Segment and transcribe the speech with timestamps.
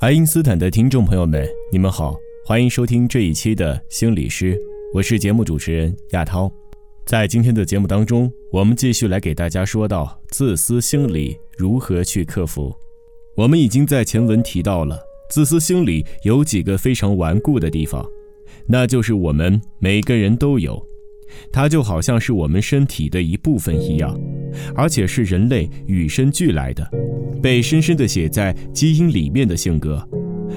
[0.00, 4.58] 爱因斯坦的听众朋友们，你们好，欢迎收听这一期的心理师，
[4.94, 6.50] 我是节目主持人亚涛。
[7.04, 12.74] 在今天的节目当中，我们继续来给大家说到自私心理如何去克服。
[13.36, 14.98] 我们已经在前文提到了，
[15.28, 18.02] 自私心理有几个非常顽固的地方，
[18.66, 20.82] 那就是我们每个人都有，
[21.52, 24.18] 它就好像是我们身体的一部分一样，
[24.74, 26.88] 而且是人类与生俱来的，
[27.42, 30.06] 被深深的写在基因里面的性格，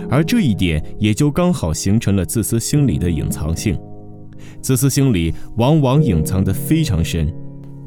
[0.10, 3.78] 而这一点也就刚好形成了自私心理的隐藏性。
[4.62, 7.34] 自私心理往往隐藏得非常深，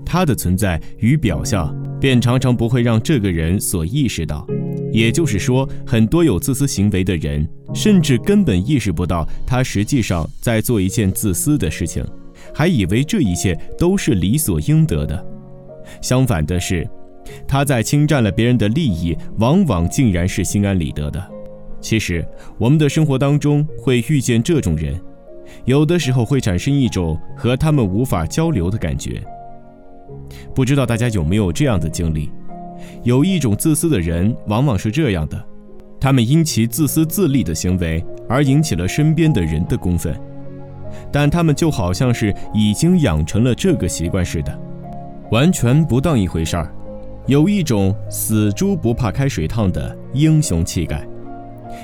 [0.05, 4.47] 它的存在与表象便常常不会让这个人所意识到。
[4.93, 12.03] 也就是说，很多有自私行为的人，甚至根本意识不到他实际上在做一件自私的事情，
[12.55, 15.36] 还以为这一切都是理所应得的。
[16.07, 16.89] 相反的是，
[17.49, 21.21] 他在侵占了别人的利益，往往竟然是心安理得的。
[21.81, 22.25] 其实，
[22.59, 24.97] 我们的生活当中会遇见这种人。
[25.65, 29.21] 有的时候会产生一种和他们无法交流的感觉。
[30.55, 32.31] 不知道大家有没有这样的经历？
[33.03, 35.45] 有一种自私的人，往往是这样的：
[35.99, 40.17] 他们因其自私自利的行为而引起了身边的人的公愤，
[41.11, 44.57] 但他们就好像是已经养成了这个习惯似的，
[45.31, 46.73] 完全不当一回事儿，
[47.27, 51.05] 有一种死猪不怕开水烫的英雄气概。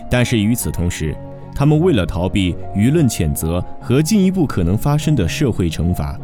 [0.09, 1.15] 但是与此同时，
[1.55, 6.19] 他们为了逃避舆论谴责和进一步可能发生的社会惩罚，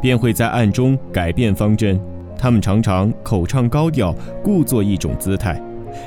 [0.00, 1.98] 便会在暗中改变方针。
[2.36, 5.60] 他们常常口唱高调，故作一种姿态，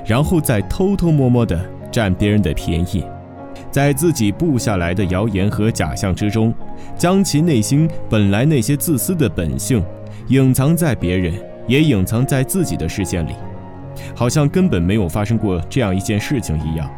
[0.06, 1.60] 然后再偷偷摸摸地
[1.92, 3.04] 占别人的便宜，
[3.72, 6.54] 在自己布下来的谣言和假象之中，
[6.96, 9.84] 将其内心本来那些自私的本性
[10.32, 11.34] 隐藏在别人，
[11.68, 13.34] 也隐藏在自己的视线里，
[14.16, 16.90] 好像根本没有发生过这样一件事情一样。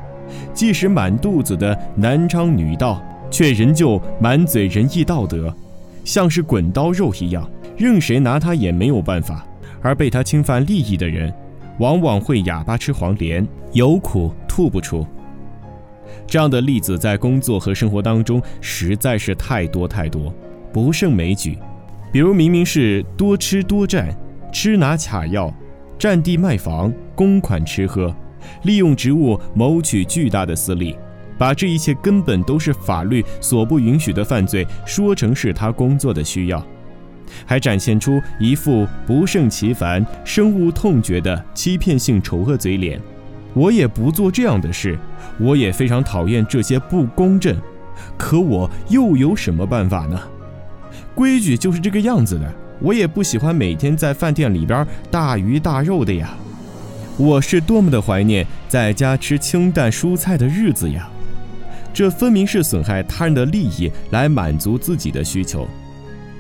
[0.54, 5.52] 即使满肚子的男娼女盗，却仍旧满嘴仁义道德，
[6.04, 9.44] 像是滚刀肉一样，任谁拿他也没有办法。
[9.82, 11.34] 而被他侵犯利益的人，
[11.80, 15.04] 往往会哑巴吃黄连，有苦吐不出。
[16.28, 20.32] 这样的例子在工作和生活当中实在是太多太多，
[20.72, 21.58] 不胜枚举。
[22.14, 24.16] 比如明明是多吃多占，
[24.52, 25.52] 吃拿卡要，
[25.98, 28.16] 占地卖房，公款吃喝。
[28.66, 30.96] 利用职务谋取巨大的私利，
[31.40, 36.64] 把这一切根本都是法律所不允许的犯罪说成是他工作的需要，
[37.48, 43.02] 还展现出一副不胜其烦、深恶痛绝的欺骗性丑恶嘴脸。
[43.56, 45.00] 我也不做这样的事，
[45.40, 47.58] 我也非常讨厌这些不公正，
[48.20, 50.22] 可我又有什么办法呢？
[51.16, 56.36] 规矩就是这个样子的，我也不喜欢每天在饭店里边大鱼大肉的呀。
[57.18, 61.08] 我是多么的怀念在家吃清淡蔬菜的日子呀！
[61.94, 65.68] 这分明是损害他人的利益来满足自己的需求，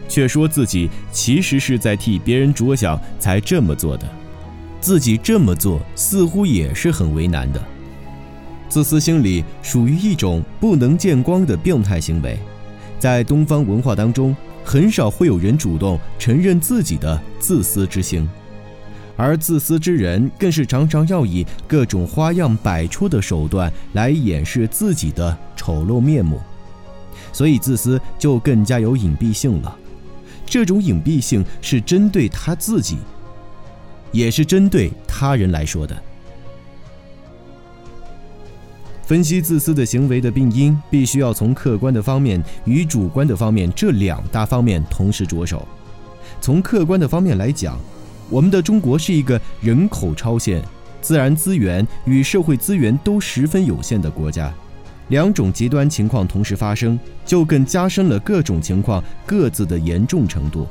[0.09, 4.07] 却说自己其实是在替别人着想才这么做的，
[4.81, 7.61] 自己这么做似乎也是很为难的。
[8.67, 12.35] 自私心理属于一种不能见光的病态行为，
[12.97, 18.27] 在东方文化当中，很少会有人主动承认自己的自私之心。
[19.15, 26.41] 而自私之人，更是常常要以各种花样百出的手段来掩饰自己的丑陋面目，
[27.31, 29.77] 所以自私就更加有隐蔽性了。
[30.45, 32.97] 这种隐蔽性是针对他自己，
[34.11, 35.95] 也是针对他人来说的。
[39.05, 45.67] 分析自私的行为的病因，必须要从客观的方面与主观的方面这两大方面同时着手。
[46.41, 47.77] 从客观的方面来讲。
[48.29, 50.63] 我们的中国是一个人口超限、
[51.01, 54.51] 自然资源与社会资源都十分有限的国家，
[55.09, 60.65] 两种极端情况同时发生，就更加深了各种情况各自的严重程度。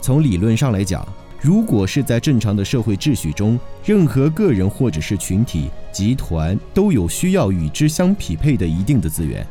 [0.00, 1.06] 从理论上来讲，
[1.40, 9.46] 如果是在正常的社会秩序中，任何个人或者是群体、集团都有需要与之相匹配的一定的资源，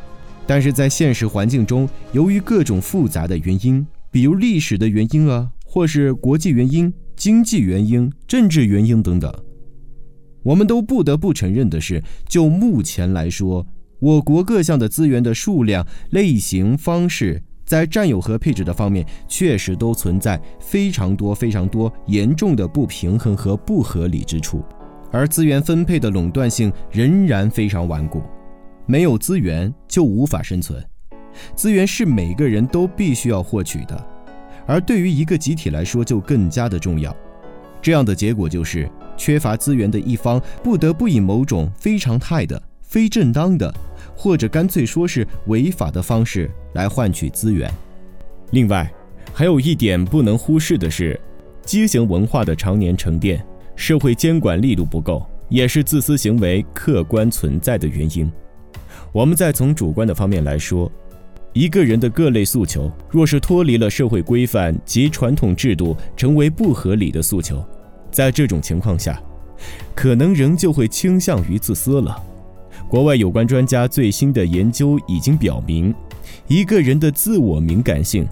[0.46, 6.94] 但是在现实环境中，由于各种复杂的原因，比如历史的原因啊，或是国际原因。
[7.16, 9.34] 经济原因、政治原因等等，
[10.44, 13.66] 我们都不得不承认的是，就目前来说，
[14.00, 24.62] 我国各项的资源的数量、类型、方式，在占有和配置的方面，确实都存在非常多、非常多严重的不平衡和不合理之处，
[25.12, 28.22] 而资源分配的垄断性仍然非常顽固。
[28.86, 30.84] 没有资源就无法生存，
[31.56, 34.08] 资源是每个人都必须要获取的。
[34.68, 37.16] 而对于一个集体来说，就更加的重要。
[37.82, 43.74] 这样的结果就是，缺乏资源的一方不得不以某种非常态的、非正当的，
[44.16, 47.72] 或者干脆说是违法的方式来换取资源。
[48.52, 48.92] 另外，
[49.34, 51.20] 还有一点不能忽视的是，
[51.64, 53.44] 畸形文化的常年沉淀，
[53.76, 58.32] 社会监管力度不够，也是自私行为客观存在的原因。
[59.12, 60.92] 我们再从主观的方面来说。
[61.54, 67.66] 一个人的各类诉求，若是脱离了社会规范及传统制度，成为不合理的诉求，
[68.12, 69.18] 在这种情况下，
[69.96, 72.22] 可能仍旧会倾向于自私了。
[72.90, 75.96] 国外有关专家最新的研究已经表明，
[76.50, 78.28] 一个人的自我敏感性、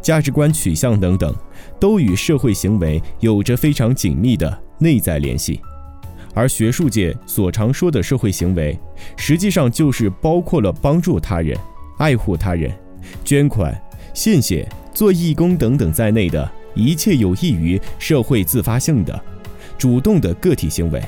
[0.00, 1.34] 价值观取向等等，
[1.80, 5.60] 都与社会行为有着非常紧密的内在联系。
[6.34, 8.78] 而学术界所常说的社会行为，
[9.16, 11.56] 实际上就是包括了帮助他人。
[11.98, 12.72] 爱护他人、
[13.24, 13.76] 捐款、
[14.14, 14.64] 献血、
[14.94, 19.20] 做义工等等在内的一切有益于社会自发性的、
[19.76, 21.02] 主动的个体行为。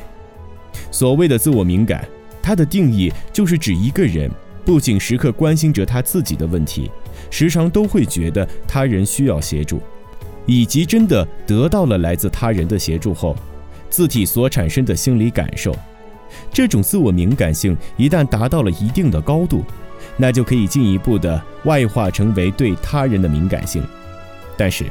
[0.91, 2.05] 所谓的自我敏感，
[2.43, 4.29] 它的定义就是指一个人
[4.65, 6.91] 不仅时刻关心着他自己的问题，
[7.31, 9.81] 时常都会觉得他人需要协助，
[10.45, 13.37] 以及真的得到了来自他人的协助后，
[13.91, 15.77] 自体所产生的心理感受。
[16.53, 19.65] 这种自我敏感性一旦达到了一定的高度。
[20.17, 23.83] 那就可以进一步的外化成为对他人的敏感性，
[24.57, 24.87] 但是，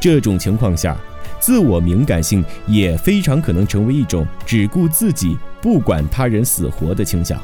[0.00, 0.96] 这种情况下，
[1.40, 7.40] 自我敏感性也非常可能成为一种只顾自己不管他人死活的倾向，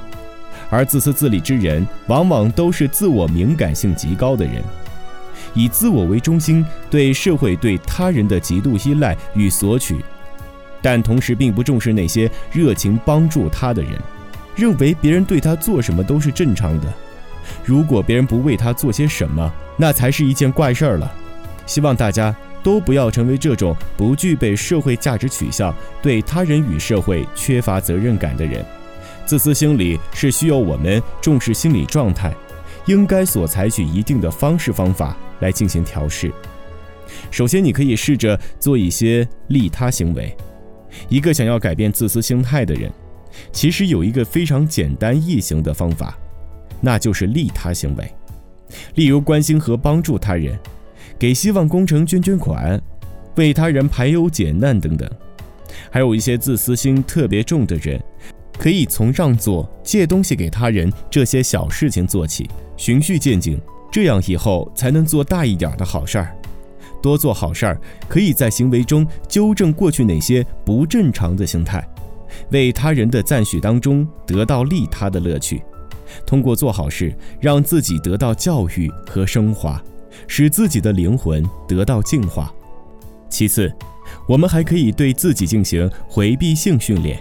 [0.70, 4.62] 而自私自利之人往往都是自我敏感性极高的人，
[5.54, 9.96] 以自我为中心，对社会对他人的极度依赖与索取，
[10.82, 13.92] 但同时并不重视那些热情帮助他的人，
[14.56, 16.92] 认为别人对他做什么都是正常的。
[17.64, 21.10] 如果别人不为他做些什么，那才是一件怪事儿了。
[21.64, 28.64] 希望大家都不要成为这种不具备社会价值取向、对他人与社会缺乏责任感的人。
[29.24, 32.34] 自私心理是需要我们重视心理状态，
[32.86, 36.32] 应该所采取一定的方式方法来进行调试。
[37.30, 40.36] 首先，你可以试着做一些利他行为。
[41.08, 42.90] 一个想要改变自私心态的人，
[43.52, 46.18] 其实有一个非常简单易行的方法。
[46.80, 48.12] 那就是利他行为，
[48.96, 50.58] 例如关心和帮助他人，
[51.18, 52.80] 给希望工程捐捐款，
[53.36, 55.08] 为他人排忧解难等等。
[55.90, 58.02] 还有一些自私心特别重的人，
[58.58, 63.60] 可以从让座、借东西给他人这些小事情做起，循序渐进，
[63.90, 66.36] 这样以后才能做大一点的好事儿。
[67.02, 71.86] 多做好事儿，可以在行为中纠正过去那些不正常的心态，
[72.50, 75.62] 为他人的赞许当中得到利他的乐趣。
[76.24, 79.82] 通过做好事，让自己得到教育和升华，
[80.28, 82.52] 使自己的灵魂得到净化。
[83.28, 83.72] 其次，
[84.28, 87.18] 我们还可以对自己进行回避性训练，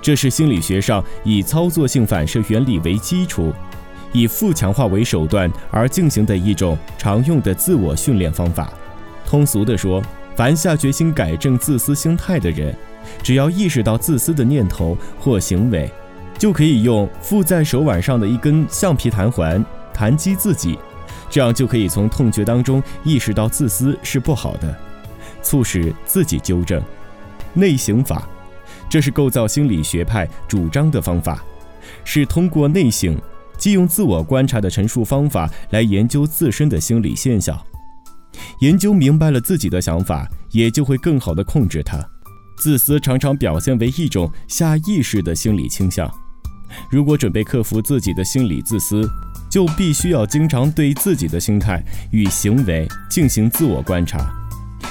[0.00, 3.52] 这是心理学上以操作性反射原理为基础，
[4.12, 8.72] 以负强化为手段而进行的一种常用的自我训练方法。
[9.26, 10.02] 通俗地说，
[10.36, 12.74] 凡下决心改正自私心态的人，
[13.22, 15.90] 只要意识到自私的念头或行为。
[16.36, 20.76] 就可以用附在手腕上的一根橡皮弹环弹击自己，
[21.30, 24.76] 这样就可以从痛觉当中意识到自私是不好的，
[25.42, 26.82] 促使自己纠正。
[27.52, 28.28] 内省法，
[28.90, 31.42] 这是构造心理学派主张的方法，
[32.04, 33.16] 是通过内省，
[33.56, 37.56] 即用自我观察的陈述方法来研究自身的心理现象，
[38.60, 41.98] 研究明白了自己的想法，也就会更好的控制它。
[42.56, 46.10] 自私常常表现为一种下意识的心理倾向。
[46.90, 49.08] 如果准备克服自己的心理自私，
[49.50, 54.32] 就必须要经常对自己的心态与行为进行自我观察。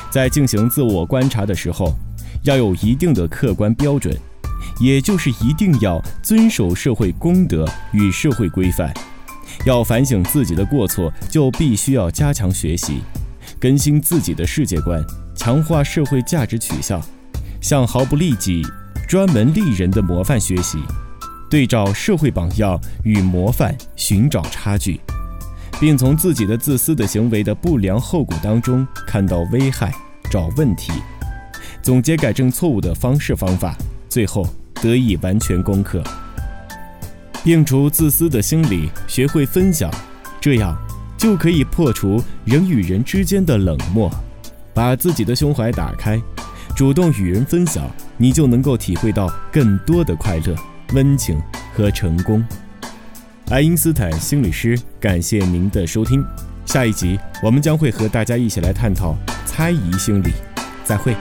[0.09, 1.93] 在进行自我观察的时候，
[2.43, 4.15] 要有一定的客观标准，
[4.79, 8.93] 也就是一定要遵守社会公德与社会规范。
[9.65, 13.01] 要反省自己的过错，就必须要加强学习，
[13.63, 15.01] 更新自己的世界观，
[15.33, 17.01] 强化社会价值取向，
[17.61, 18.61] 向毫不利己、
[19.07, 20.79] 专门利人的模范学习。
[21.49, 24.99] 对照社会榜样与模范，寻找差距，
[25.79, 29.93] 并从自己的自私的行为的不良后果当中看到危害，
[30.29, 30.91] 找问题，
[31.81, 33.77] 总结改正错误的方式方法，
[34.09, 34.45] 最后
[34.81, 36.03] 得以完全攻克，
[37.45, 39.89] 摒除自私的心理，学会分享，
[40.41, 40.77] 这样
[41.23, 44.11] 就可以破除人与人之间的冷漠，
[44.73, 46.21] 把自己的胸怀打开，
[46.75, 50.53] 主动与人分享，你就能够体会到更多的快乐。
[50.93, 51.41] 温情
[51.73, 52.45] 和成功。
[53.49, 56.21] 爱因斯坦心理师，感谢您的收听。
[56.65, 59.15] 下一集我们将会和大家一起来探讨
[59.45, 60.33] 猜疑心理。
[60.83, 61.15] 再会。